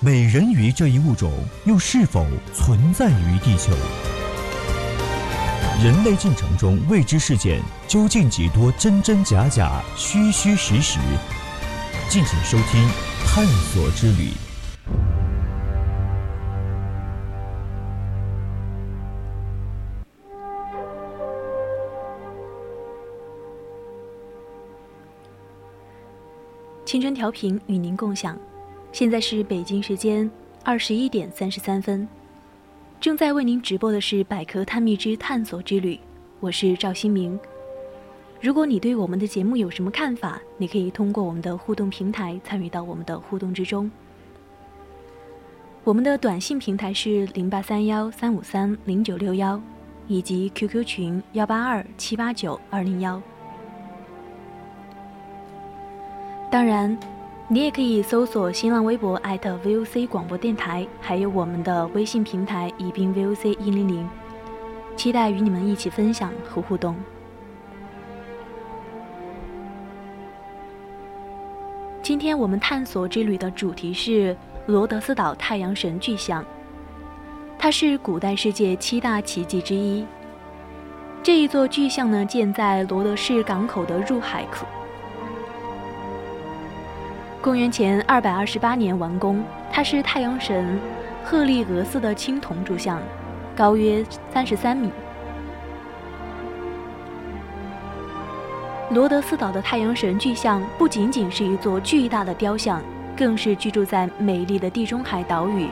[0.00, 1.32] 美人鱼这一物种
[1.64, 3.72] 又是否存在于地球？
[5.82, 11.00] 人类进程中未知事件究竟几多真真假假、虚虚实实？
[12.08, 12.80] 敬请收听
[13.26, 14.28] 《探索之旅》。
[26.84, 28.38] 青春调频与您共享，
[28.90, 30.28] 现在是北京时间
[30.64, 32.08] 二十一点三十三分，
[32.98, 35.94] 正在为您直播的是《百科探秘之探索之旅》，
[36.40, 37.38] 我是赵新明。
[38.40, 43.90] 如果你对我们的节目有什么看法，你可以通过我们的互动平台参与到我们的互动之中。
[45.84, 49.60] 我们的短信平台是零八三幺三五三零九六幺，
[50.06, 53.20] 以及 QQ 群幺八二七八九二零幺。
[56.50, 56.98] 当然，
[57.50, 64.06] 你也可以搜索新浪微博 @VOC 广播电台，还有我们的微信平台宜宾 VOC 一零零，
[64.96, 66.94] 期待与你们一起分享和互动。
[72.02, 76.44] 今天我们探索之旅的主题是罗德斯岛太阳神巨像，
[77.58, 80.06] 它是古代世界七大奇迹之一。
[81.22, 84.66] 这一座巨像呢，建在罗德市港口的入海口。
[87.40, 90.76] 公元前二百二十八年完工，它是太阳神
[91.22, 93.00] 赫利俄斯的青铜铸像，
[93.56, 94.90] 高约三十三米。
[98.90, 102.82] 罗德斯岛的太阳神巨像不仅仅是一座巨大的雕像，
[103.16, 105.68] 更是居住在美丽的地中海岛屿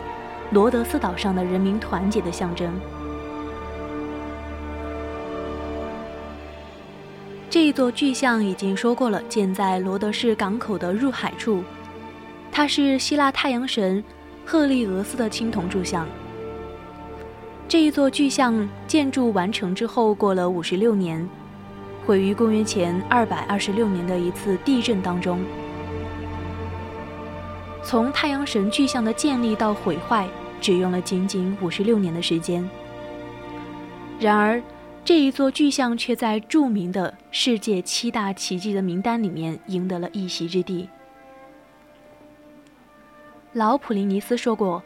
[0.53, 2.73] 罗德斯岛上的人民团结的象征。
[7.57, 11.65] 这一座巨像已经说过了，建在罗德市港口的入海处。
[12.53, 14.05] 它是希腊太阳神
[14.45, 16.07] 赫利俄斯的青铜铸像。
[17.67, 21.27] 这一座巨像建筑完成之后，过了五十六年，
[22.05, 25.43] 毁于公元前二百二十六年的一次地震当中。
[27.83, 30.29] 从太阳神巨像的建立到毁坏，
[30.61, 32.69] 只用了仅仅五十六年的时间。
[34.21, 34.63] 然而，
[35.07, 40.89] 这一座巨像却在著名的世界七大奇迹的名单里面赢得了一席之地。
[43.53, 44.83] 老普林尼斯说过：“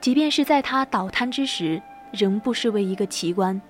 [0.00, 3.60] 即便是在他倒塌之时，仍不失为一个奇观。”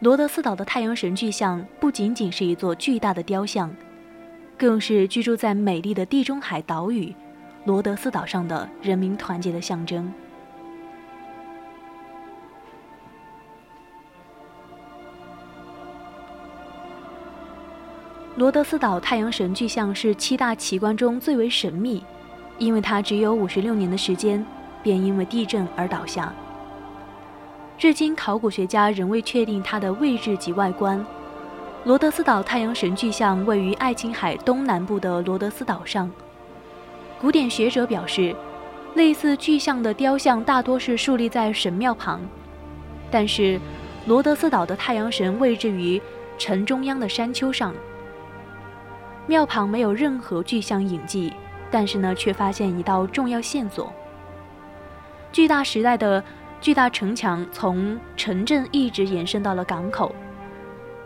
[0.00, 3.70] 罗德斯岛的太阳神巨像不仅仅是一座巨大的雕像，
[4.56, 7.14] 更是居住在美丽的地中海岛屿
[7.66, 10.10] 罗德斯岛上的人民团结的象征。
[18.36, 22.04] 罗德斯岛太阳神巨像是七大奇观中最为神秘，
[22.58, 24.44] 因为它只有五十六年的时间，
[24.82, 26.30] 便因为地震而倒下。
[27.78, 31.02] 至今，考古学家仍未确定它的位置及外观。
[31.84, 36.10] 罗德斯岛太阳神巨像位于爱琴海东南部的罗德斯岛上。
[37.18, 38.36] 古典学者表示，
[38.96, 42.20] 类似巨像的雕像大多是竖立在神庙旁，
[43.10, 43.58] 但是
[44.04, 45.98] 罗德斯岛的太阳神位置于
[46.36, 47.74] 城中央的山丘上。
[49.26, 51.32] 庙旁没有任何巨像影迹，
[51.70, 53.92] 但是呢，却发现一道重要线索。
[55.32, 56.22] 巨大时代的
[56.60, 60.14] 巨大城墙从城镇一直延伸到了港口，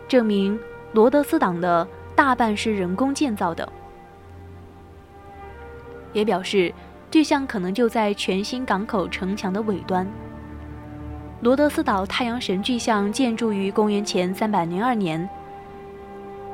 [0.07, 0.57] 证明
[0.93, 3.67] 罗德斯岛的大半是人工建造的，
[6.13, 6.71] 也表示
[7.09, 10.07] 巨像可能就在全新港口城墙的尾端。
[11.41, 15.27] 罗德斯岛太阳神巨像建筑于公元前三百零二年，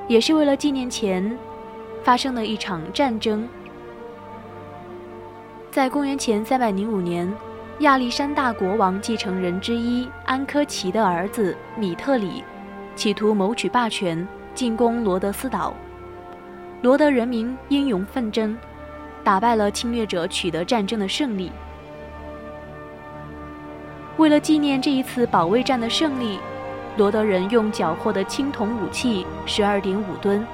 [0.08, 1.38] 也是为了纪念前。
[2.07, 3.45] 发生了一场战争。
[5.69, 7.30] 在公元前三百零五年，
[7.80, 12.45] 亚历山大国王继承人之一安科奇的儿子米特里，
[12.95, 14.25] 企图谋取霸权，
[14.56, 15.74] 进攻罗德斯岛。
[16.81, 18.57] 罗德人民英勇奋争，
[19.21, 21.51] 打败了侵略者，取得战争的胜利。
[24.15, 26.39] 为了纪念这一次保卫战的胜利，
[26.95, 30.48] 罗德人用缴获的青铜武器十二点五吨。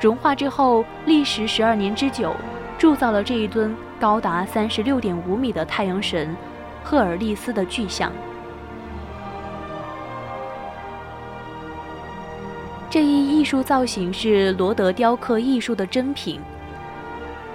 [0.00, 2.34] 融化之后，历时十二年之久，
[2.78, 6.36] 铸造了这一尊高达三十六点五米的太阳神
[6.82, 8.12] 赫尔利斯的巨像。
[12.90, 16.40] 这一艺术造型是罗德雕刻艺术的珍品。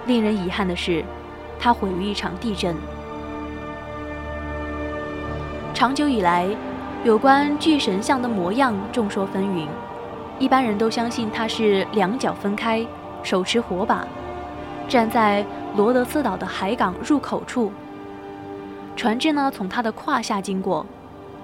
[0.06, 1.04] 令人遗憾的是，
[1.58, 2.74] 它毁于一场地震。
[5.72, 6.48] 长久以来，
[7.04, 9.66] 有关巨神像的模样众说纷纭，
[10.40, 12.84] 一般人都相信它是两脚分开，
[13.22, 14.06] 手持火把，
[14.88, 15.44] 站在
[15.76, 17.70] 罗德斯岛的海港入口处，
[18.96, 20.84] 船只呢从它的胯下经过。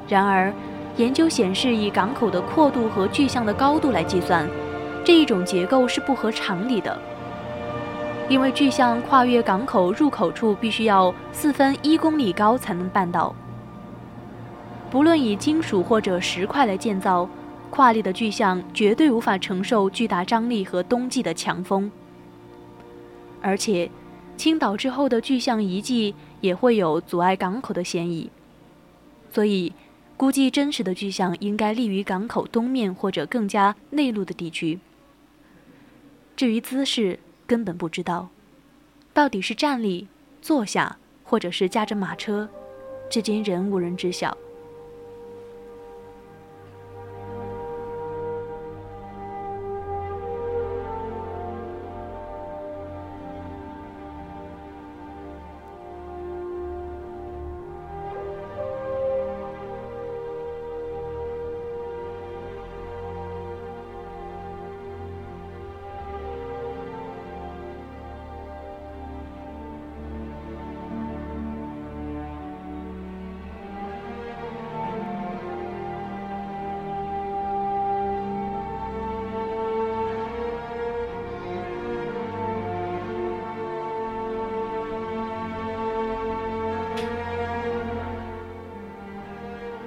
[0.08, 0.50] 然而，
[0.96, 4.48] 研究显示，以港口的阔度和巨像的高度来计算，
[5.04, 6.98] 这一种结构是不合常理的。
[8.30, 13.34] 因为巨像跨越港口入口处必须要四分一公里高才能办到。
[14.90, 17.28] 不论以金属或者石块来建造，
[17.70, 21.90] 跨立的巨象绝对无法承受巨大张力和冬季的强风。
[23.40, 23.90] 而且，
[24.36, 28.30] 倾倒之后的巨象遗迹也会有阻碍港口的嫌疑。
[29.30, 29.72] 所以。
[30.18, 34.80] 估计真实的巨象应该立于港口东面或者更加内陆的地区。
[36.34, 38.30] 至于姿势，根本不知道，
[39.12, 40.08] 到底是站立、
[40.40, 42.48] 坐下，或者是驾着马车，
[43.10, 44.34] 至今仍无人知晓。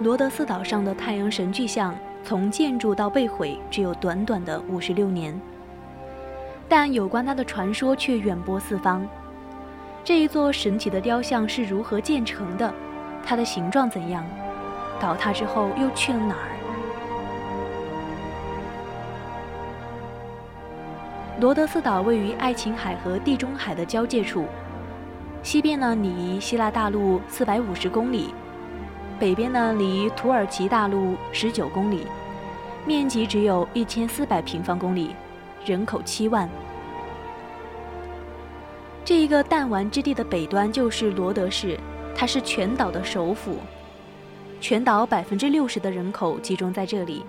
[0.01, 1.93] 罗德斯岛上的太阳神巨像，
[2.23, 5.37] 从建筑到被毁只有短短的五十六年，
[6.69, 9.05] 但有关它的传说却远播四方。
[10.01, 12.73] 这一座神奇的雕像是如何建成的？
[13.25, 14.23] 它的形状怎样？
[15.01, 16.47] 倒塌之后又去了哪儿？
[21.41, 24.45] 罗德斯岛位于爱琴海和地中海的交界处，
[25.43, 28.33] 西边呢离希腊大陆四百五十公里。
[29.19, 32.07] 北边呢，离土耳其大陆十九公里，
[32.85, 35.13] 面积只有一千四百平方公里，
[35.65, 36.49] 人口七万。
[39.03, 41.77] 这一个弹丸之地的北端就是罗德市，
[42.15, 43.57] 它是全岛的首府，
[44.61, 47.25] 全岛百分之六十的人口集中在这里。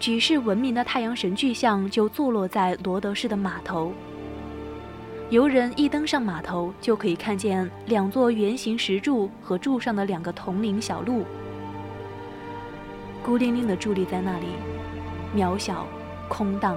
[0.00, 3.92] 举世闻名的太阳神巨像就坐落在罗德市的码头。
[5.30, 11.24] 游人一登上码头，就可以看见两座圆形石柱和柱上的两个铜铃小鹿，
[13.22, 14.46] 孤零零地伫立在那里，
[15.34, 15.86] 渺小、
[16.28, 16.76] 空荡，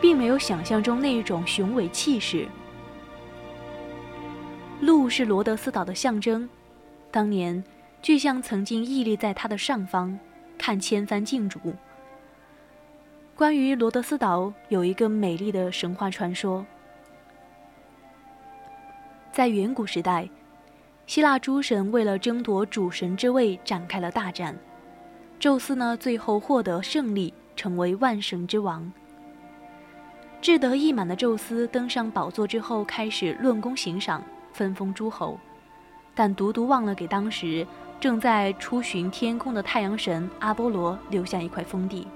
[0.00, 2.48] 并没有想象中那一种雄伟气势。
[4.80, 6.48] 鹿是罗德斯岛的象征，
[7.10, 7.62] 当年
[8.00, 10.18] 巨象曾经屹立在它的上方，
[10.56, 11.60] 看千帆竞逐。
[13.36, 16.64] 关于罗德斯岛，有一个美丽的神话传说。
[19.32, 20.28] 在远古时代，
[21.06, 24.56] 希腊诸神为了争夺主神之位展开了大战。
[25.38, 28.92] 宙斯呢，最后获得胜利，成为万神之王。
[30.42, 34.22] 志得意满的宙斯登上宝座之后，开始论功行赏，
[34.52, 35.38] 分封诸侯，
[36.14, 37.66] 但独独忘了给当时
[38.00, 42.06] 正在出巡天空的太阳神阿波罗留下一块封地。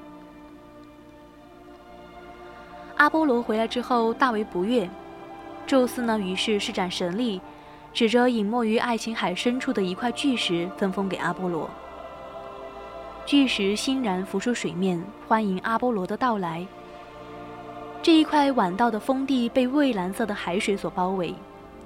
[2.97, 4.89] 阿波罗回来之后，大为不悦。
[5.67, 7.41] 宙斯呢，于是施展神力，
[7.93, 11.69] 指着隐没于爱琴海深处的一块巨石，分封给阿波罗。
[13.25, 16.67] 巨石欣然浮出水面，欢迎阿波罗的到来。
[18.03, 21.35] 这一块晚到的封地被蔚蓝色的海水所包围，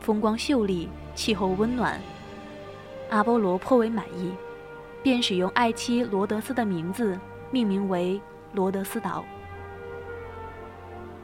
[0.00, 2.00] 风光秀丽，气候温暖。
[3.11, 4.32] 阿波罗颇为满意，
[5.00, 7.16] 便使用爱妻罗德斯的名字
[7.52, 8.20] 命名为
[8.52, 9.25] 罗德斯岛。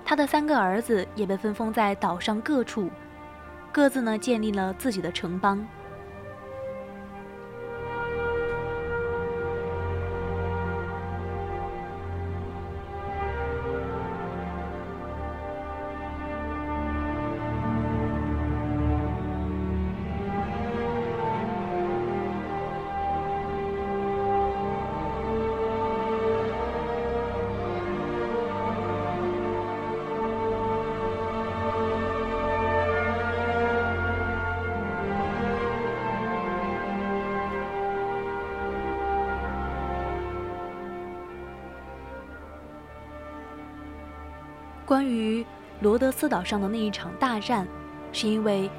[0.04, 2.90] 他的三个儿子也被分封在岛上各处，
[3.72, 5.66] 各自呢建立了自己的城邦。
[44.94, 45.44] 关于
[45.80, 47.66] 罗德斯岛上的那一场大战，
[48.12, 48.70] 是因为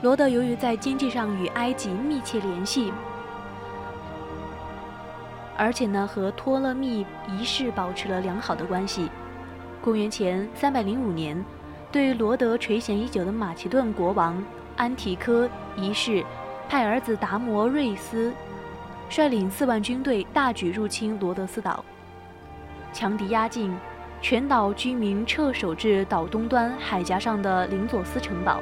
[0.00, 2.92] 罗德由于在经济上与埃及密切联系，
[5.56, 9.10] 而且呢和托勒密一世保持了良好的关系。
[9.82, 11.44] 公元前三百零五年，
[11.90, 14.40] 对罗德垂涎已久的马其顿国王
[14.76, 16.24] 安提柯一世
[16.68, 18.32] 派儿子达摩瑞斯
[19.08, 21.84] 率领四万军队大举入侵罗德斯岛，
[22.92, 23.76] 强敌压境，
[24.20, 28.60] 全岛居民撤守至岛东端海峡上的林佐斯城堡，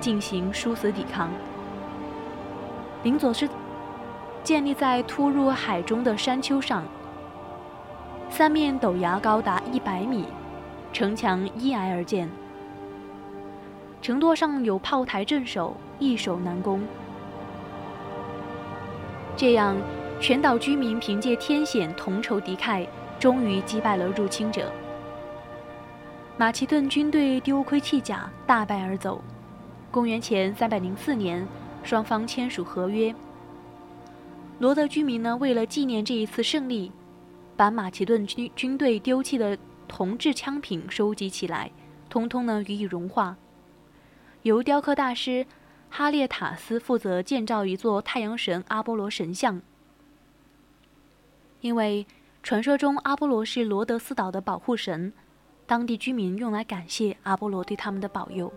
[0.00, 1.28] 进行殊死抵抗。
[3.02, 3.48] 林佐斯
[4.42, 6.84] 建立在突入海中的山丘上，
[8.30, 10.26] 三面陡崖高达一百米。
[10.92, 12.26] 城墙依崖而建，
[14.00, 16.80] 城垛上有炮台镇守，易守难攻。
[19.36, 19.76] 这样，
[20.18, 22.86] 全岛居民凭借天险同仇敌忾，
[23.26, 24.70] 终于击败了入侵者。
[26.36, 29.20] 马其顿军队丢盔弃甲，大败而走。
[29.90, 31.44] 公元前三百零四年，
[31.82, 33.12] 双方签署合约。
[34.60, 36.92] 罗德居民呢，为了纪念这一次胜利，
[37.56, 39.58] 把马其顿军军队丢弃的。
[39.88, 41.72] 铜制枪品收集起来，
[42.08, 43.36] 通通呢予以融化。
[44.42, 45.46] 由雕刻大师
[45.90, 49.60] 哈列塔斯负责建造一座太阳神阿波罗神像，
[51.60, 52.06] 因为
[52.46, 55.12] 传说中阿波罗是罗德斯岛的保护神，
[55.66, 58.52] 当地居民用来感谢阿波罗对他们的保佑。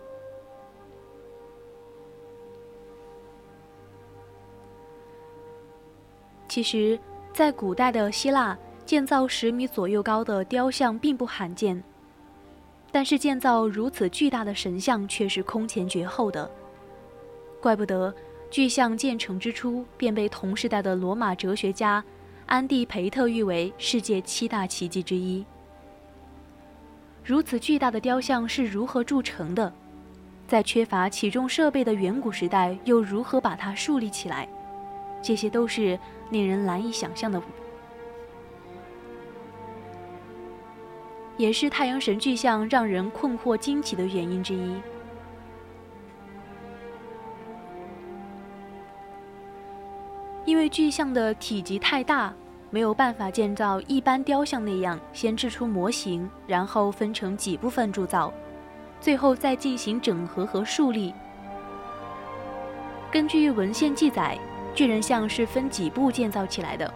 [6.46, 6.96] 其实，
[7.32, 8.56] 在古代的希腊。
[8.86, 11.82] 建造十米左右高的雕像并不罕见，
[12.92, 16.48] 但是建造如此巨大的神像却是空前绝后的。
[17.60, 18.14] 怪不得
[18.50, 22.04] 巨像建成之初便被同时代的罗马哲学家
[22.50, 25.46] 安蒂培特誉为世界七大奇迹之一。
[27.24, 29.72] 如此巨大的雕像是如何铸成的？
[30.48, 34.48] 在缺乏起重设备的远古时代，又如何把它树立起来？
[35.22, 35.96] 这些都是
[36.30, 37.40] 令人难以想象的。
[41.36, 44.74] 也是太阳神巨像让人困惑惊奇的原因之一。
[50.44, 52.32] 因为巨像的体积太大，
[52.70, 58.32] 没有办法建造一般雕像那样先制出模型，然后分成几部分铸造，
[59.00, 61.14] 最后再进行整合和树立。
[63.10, 64.38] 根据文献记载，
[64.74, 66.92] 巨人像是分几步建造起来的。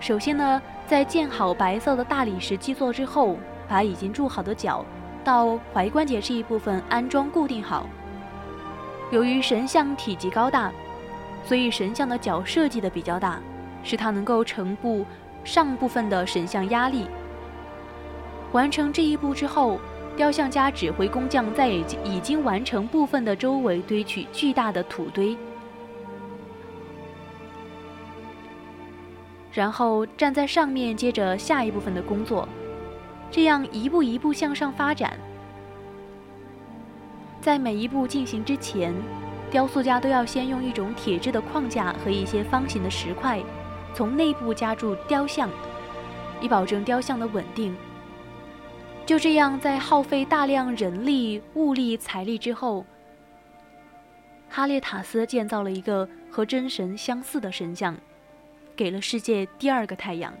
[0.00, 0.62] 首先呢。
[0.88, 3.36] 在建好白色的大理石基座之后，
[3.68, 4.84] 把已经铸好的脚
[5.24, 7.88] 到踝关节这一部分安装固定好。
[9.10, 10.72] 由于神像体积高大，
[11.46, 13.40] 所以神像的脚设计的比较大，
[13.84, 15.06] 使它能够承布
[15.44, 17.06] 上部分的神像压力。
[18.52, 19.78] 完成这一步之后，
[20.16, 25.36] 雕像家指挥工匠在已经已经完成部分的周围堆取巨大的土堆。
[29.52, 32.48] 然后站在上面，接着下一部分的工作，
[33.30, 35.16] 这样一步一步向上发展。
[37.40, 38.92] 在每一步进行之前，
[39.50, 43.40] 雕塑家都要先用一种铁质的框架和一些方形的石块，
[43.94, 45.48] 从内部夹住雕像，
[46.40, 47.74] 以保证雕像的稳定。
[49.06, 52.84] 就这样，在耗费大量人力、物力、财力之后，
[54.48, 57.96] 哈列塔斯建造了一个和真神相似的神像。
[58.74, 60.34] 给了世界第二个太阳。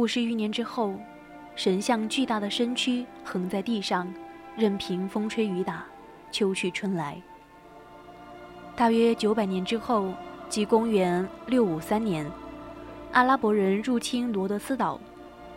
[0.00, 0.94] 五十余年之后，
[1.54, 4.10] 神像巨大的身躯横在地上，
[4.56, 5.84] 任凭风吹雨打，
[6.30, 7.20] 秋去春来。
[8.74, 10.14] 大约九百年之后，
[10.48, 12.26] 即公元六五三年。
[13.12, 14.98] 阿拉伯人入侵罗德斯岛，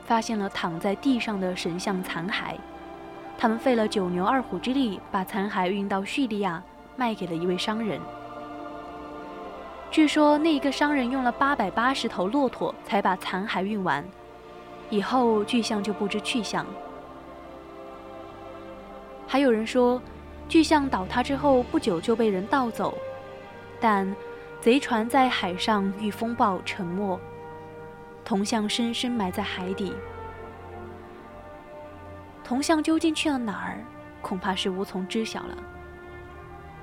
[0.03, 2.55] 发现了躺在地上的神像残骸。
[3.37, 6.61] 他们费了九牛二虎之力，把残骸运到叙利亚，
[6.97, 7.97] 卖给了一位商人。
[9.89, 14.03] 据说那一个商人用了八百八十头骆驼才把残骸运完，
[14.93, 16.63] 以后巨像就不知去向。
[19.27, 19.99] 还有人说，
[20.47, 22.95] 巨像倒塌之后不久就被人盗走，
[23.81, 24.15] 但
[24.61, 27.19] 贼船在海上遇风暴沉没。
[28.23, 29.93] 铜像深深埋在海底，
[32.43, 33.83] 铜像究竟去了哪儿，
[34.21, 35.57] 恐怕是无从知晓了。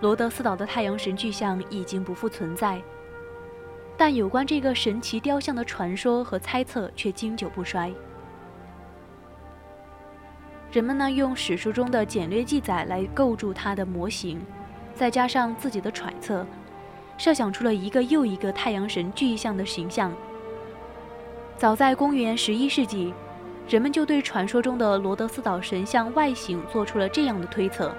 [0.00, 2.82] 罗德斯岛的太阳神巨像已经不复存在，
[4.00, 7.92] 但有关这个神奇雕像的传说和猜测却经久不衰。
[10.72, 14.40] 人们呢用史书中的简略记载来构筑它的模型，
[14.94, 16.46] 再加上自己的揣测，
[17.18, 20.10] 设想出了一个又一个太阳神巨象的形象。
[21.58, 23.12] 早在公元十一世纪，
[23.68, 27.94] 人们就对传说中的罗德斯岛神像外形做出了这样的推测：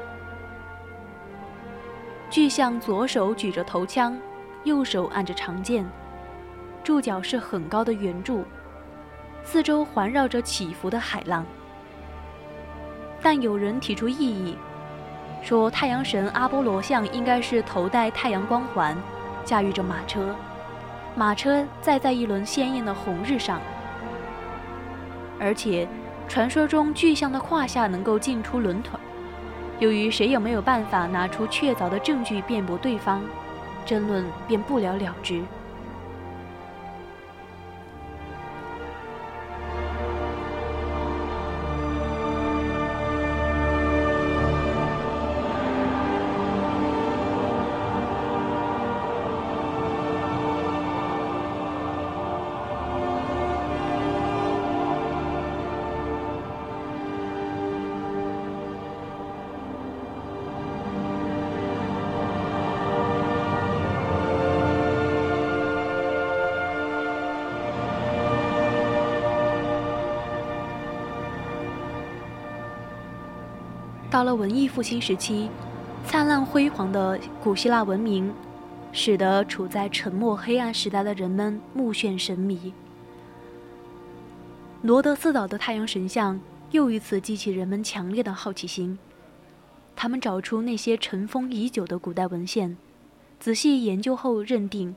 [2.28, 4.18] 巨像左手举着头枪，
[4.64, 5.90] 右手按着长剑，
[6.84, 8.44] 柱脚是很高的圆柱，
[9.44, 11.46] 四周环绕着起伏的海浪。
[13.22, 14.56] 但有人提出异议，
[15.42, 18.96] 说太阳神阿波罗像应该是头戴太阳光环，
[19.44, 20.36] 驾驭着马车，
[21.16, 23.60] 马车载在一轮鲜艳的红日上。
[25.40, 25.88] 而且，
[26.28, 29.00] 传说中巨像的胯下能够进出轮腿。
[29.80, 33.24] 由于谁也没有办法拿出确凿的证据辩驳对方，
[33.86, 35.44] 争论便不了了之。
[74.12, 75.50] 到了文艺复兴时期，
[76.06, 78.30] 灿烂辉煌的古希腊文明，
[78.92, 82.74] 使得处在沉默黑暗时代的人们目眩神迷。
[84.82, 86.38] 罗德斯岛的太阳神像
[86.72, 89.00] 又一次激起人们强烈的好奇心。
[89.96, 92.76] 他们找出那些尘封已久的古代文献，
[93.40, 94.94] 仔细研究后认定，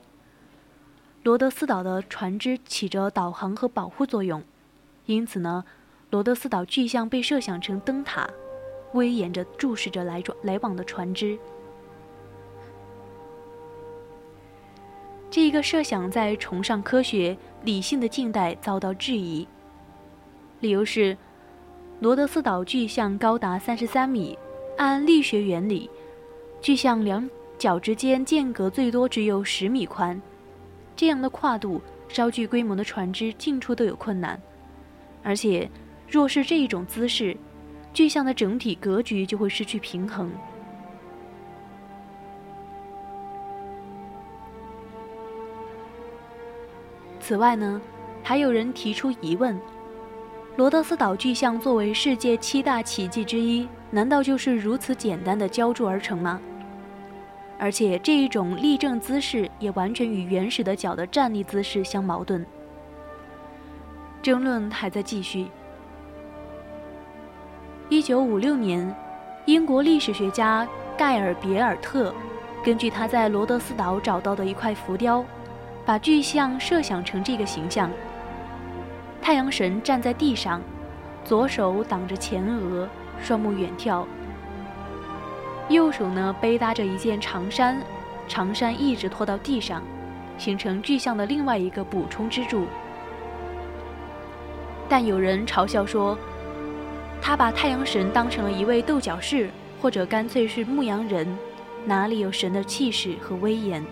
[1.23, 4.43] 罗德斯岛的船只起着导航和保护作用，
[5.07, 5.65] 因此呢，
[6.11, 8.29] 罗德斯岛巨像被设想成灯塔。
[8.95, 11.39] 威严着注视着来转来往的船只。
[15.31, 19.47] 这一个设想在崇尚科学、理性的近代遭到质疑。
[20.61, 21.17] 理由是，
[22.01, 24.39] 罗德斯岛巨像高达三十三米，
[24.79, 25.91] 按力学原理，
[26.61, 27.29] 巨像两
[27.59, 30.21] 脚之间间隔最多只有十米宽，
[30.95, 34.41] 这样的跨度，稍具规模的船只进出都有困难。
[35.25, 35.69] 而且，
[36.09, 37.37] 若是这一种姿势，
[37.95, 40.31] 巨像的整体格局就会失去平衡。
[47.21, 47.81] 此外呢，
[48.23, 49.59] 还有人提出疑问：
[50.57, 56.39] 罗德斯岛巨像作为世界七大奇迹之一，难道就是如此简单的浇筑而成吗？
[57.59, 62.45] 而且这一种立正姿势也完全与原始的脚的站立姿势相矛盾。
[64.21, 65.47] 争论还在继续。
[68.05, 68.95] 一九五六年，
[69.47, 72.15] 英国历史学家盖尔别尔特
[72.63, 75.25] 根据他在罗德斯岛找到的一块浮雕，
[75.87, 77.91] 把巨像设想成这个形象：
[79.23, 80.61] 太阳神站在地上，
[81.25, 82.87] 左手挡着前额，
[83.23, 84.05] 双目远眺；
[85.71, 87.81] 右手呢背搭着一件长衫，
[88.29, 89.83] 长衫一直拖到地上，
[90.37, 92.67] 形成巨像的另外一个补充支柱。
[94.91, 96.19] 但有人嘲笑说。
[97.27, 99.49] 他把太阳神当成了一位斗角士，
[99.81, 101.27] 或者干脆是牧羊人，
[101.87, 103.83] 哪里有神的气势和威严？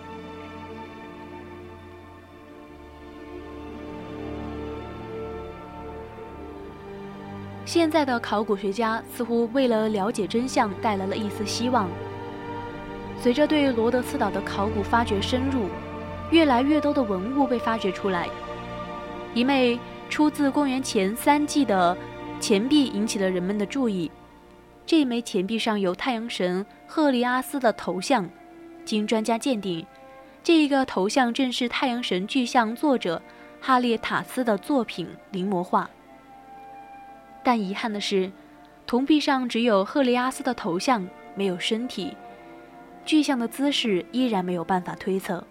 [7.65, 11.89] 现在的考古学家似乎为了了解真相带来了一丝希望。
[13.19, 15.69] 随着对罗德斯岛的考古发掘深入，
[16.29, 18.29] 越来越多的文物被发掘出来。
[19.33, 21.97] 一枚出自公元前三纪的。
[22.43, 24.11] 钱币引起了人们的注意，
[24.85, 28.29] 这枚钱币上有太阳神赫利阿斯的头像。
[28.83, 29.85] 经专家鉴定，
[30.43, 33.21] 这一个头像正是太阳神巨像作者
[33.61, 35.89] 哈列塔斯的作品临摹画。
[37.45, 38.29] 但遗憾的是，
[38.85, 42.13] 铜币上只有赫利阿斯的头像，没有身体，
[43.05, 45.41] 巨像的姿势依然没有办法推测。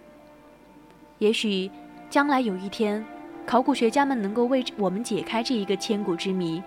[1.20, 1.70] 也许，
[2.10, 3.02] 将来有一天，
[3.46, 6.62] 考古学家们能够为我们解开这一个千古之谜。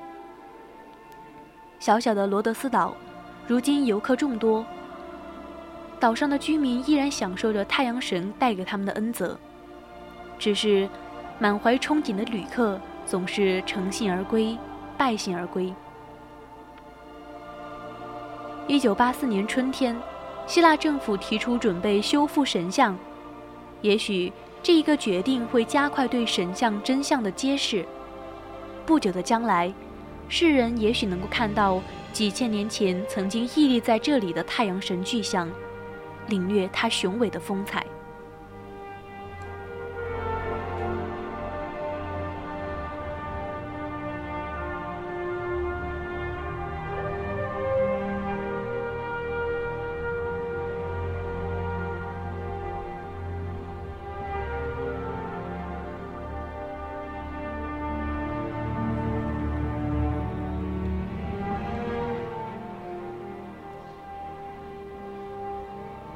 [1.80, 2.96] 小小的罗德斯岛，
[3.48, 4.66] 如今游客众多。
[6.00, 9.38] 岛上的居民依然享受着太阳神带给他们的恩泽，
[10.38, 10.88] 只是
[11.40, 14.58] 满怀憧憬的旅客总是乘兴而归，
[14.98, 15.74] 败兴而归。
[18.68, 19.96] 一九八四年春天，
[20.48, 22.98] 希腊政府提出准备修复神像，
[23.82, 24.32] 也许
[24.64, 27.86] 这一个决定会加快对神像真相的揭示。
[28.86, 29.74] 不久的将来。
[30.28, 35.50] 世人也许能够看到几千年前曾经屹立在这里的太阳神巨像，
[36.28, 37.86] 领略它雄伟的风采。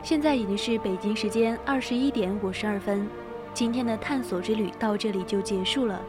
[0.10, 3.08] 现在已经是北京时间二十一点五十二分，
[3.54, 6.02] 今天的探索之旅到这里就结束了。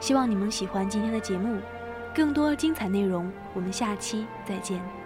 [0.00, 1.60] 希望你们喜欢今天的节目，
[2.12, 4.97] 更多精彩内容，我们下期再见。